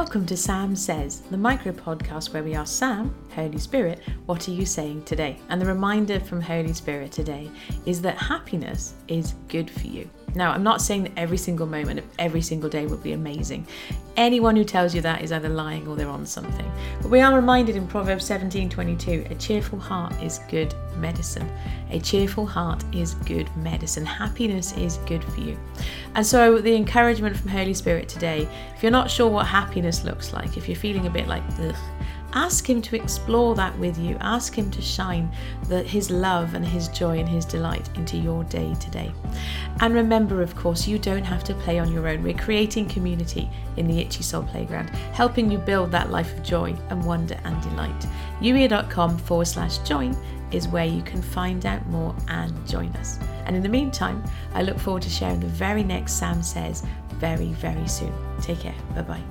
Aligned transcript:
Welcome 0.00 0.24
to 0.26 0.36
Sam 0.36 0.74
Says, 0.74 1.20
the 1.30 1.36
micro 1.36 1.72
podcast 1.72 2.32
where 2.32 2.42
we 2.42 2.54
ask 2.54 2.78
Sam, 2.78 3.14
Holy 3.34 3.58
Spirit, 3.58 4.00
what 4.24 4.48
are 4.48 4.50
you 4.50 4.64
saying 4.64 5.04
today? 5.04 5.36
And 5.50 5.60
the 5.60 5.66
reminder 5.66 6.18
from 6.18 6.40
Holy 6.40 6.72
Spirit 6.72 7.12
today 7.12 7.50
is 7.84 8.00
that 8.00 8.16
happiness 8.16 8.94
is 9.08 9.34
good 9.48 9.70
for 9.70 9.86
you. 9.86 10.08
Now, 10.34 10.52
I'm 10.52 10.62
not 10.62 10.80
saying 10.80 11.04
that 11.04 11.12
every 11.16 11.36
single 11.36 11.66
moment 11.66 11.98
of 12.00 12.04
every 12.18 12.42
single 12.42 12.68
day 12.68 12.86
will 12.86 12.96
be 12.96 13.12
amazing. 13.12 13.66
Anyone 14.16 14.56
who 14.56 14.64
tells 14.64 14.94
you 14.94 15.00
that 15.02 15.22
is 15.22 15.32
either 15.32 15.48
lying 15.48 15.86
or 15.86 15.96
they're 15.96 16.08
on 16.08 16.26
something. 16.26 16.70
But 17.00 17.10
we 17.10 17.20
are 17.20 17.34
reminded 17.34 17.76
in 17.76 17.86
Proverbs 17.86 18.28
17:22, 18.28 19.30
a 19.30 19.34
cheerful 19.36 19.78
heart 19.78 20.12
is 20.22 20.40
good 20.50 20.74
medicine. 20.98 21.50
A 21.90 22.00
cheerful 22.00 22.46
heart 22.46 22.84
is 22.92 23.14
good 23.14 23.48
medicine. 23.56 24.04
Happiness 24.04 24.76
is 24.76 24.98
good 25.06 25.24
for 25.24 25.40
you. 25.40 25.58
And 26.14 26.26
so 26.26 26.58
the 26.58 26.74
encouragement 26.74 27.36
from 27.36 27.50
Holy 27.50 27.74
Spirit 27.74 28.08
today, 28.08 28.48
if 28.76 28.82
you're 28.82 28.92
not 28.92 29.10
sure 29.10 29.28
what 29.28 29.46
happiness 29.46 30.04
looks 30.04 30.32
like, 30.32 30.56
if 30.56 30.68
you're 30.68 30.76
feeling 30.76 31.06
a 31.06 31.10
bit 31.10 31.26
like 31.26 31.42
ugh, 31.60 31.74
ask 32.32 32.68
him 32.68 32.80
to 32.82 32.96
explore 32.96 33.54
that 33.54 33.76
with 33.78 33.98
you. 33.98 34.16
Ask 34.20 34.54
him 34.54 34.70
to 34.70 34.82
shine 34.82 35.30
the, 35.68 35.82
his 35.82 36.10
love 36.10 36.54
and 36.54 36.64
his 36.64 36.88
joy 36.88 37.18
and 37.18 37.28
his 37.28 37.44
delight 37.44 37.88
into 37.96 38.16
your 38.16 38.44
day 38.44 38.74
today. 38.80 39.12
And 39.80 39.94
remember, 39.94 40.42
of 40.42 40.54
course, 40.56 40.86
you 40.86 40.98
don't 40.98 41.24
have 41.24 41.44
to 41.44 41.54
play 41.54 41.78
on 41.78 41.92
your 41.92 42.08
own. 42.08 42.22
We're 42.22 42.34
creating 42.34 42.88
community 42.88 43.48
in 43.76 43.86
the 43.86 43.98
Itchy 43.98 44.22
Soul 44.22 44.42
Playground, 44.44 44.90
helping 44.90 45.50
you 45.50 45.58
build 45.58 45.90
that 45.92 46.10
life 46.10 46.36
of 46.36 46.42
joy 46.42 46.74
and 46.90 47.04
wonder 47.04 47.38
and 47.44 47.60
delight. 47.62 48.06
youier.com 48.40 49.18
forward 49.18 49.46
slash 49.46 49.78
join 49.78 50.16
is 50.52 50.68
where 50.68 50.84
you 50.84 51.02
can 51.02 51.22
find 51.22 51.64
out 51.66 51.84
more 51.86 52.14
and 52.28 52.68
join 52.68 52.88
us. 52.96 53.18
And 53.46 53.56
in 53.56 53.62
the 53.62 53.68
meantime, 53.68 54.22
I 54.54 54.62
look 54.62 54.78
forward 54.78 55.02
to 55.04 55.10
sharing 55.10 55.40
the 55.40 55.46
very 55.46 55.82
next 55.82 56.14
Sam 56.14 56.42
Says 56.42 56.84
very, 57.20 57.52
very 57.52 57.86
soon. 57.86 58.12
Take 58.40 58.60
care. 58.60 58.74
Bye 58.94 59.02
bye. 59.02 59.22